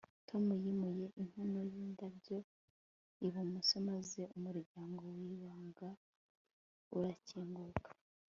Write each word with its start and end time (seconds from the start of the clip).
tom 0.27 0.45
yimuye 0.63 1.05
inkono 1.21 1.59
yindabyo 1.73 2.37
ibumoso 3.27 3.75
maze 3.89 4.21
umuryango 4.37 5.03
wibanga 5.23 5.89
urakinguka 6.97 7.89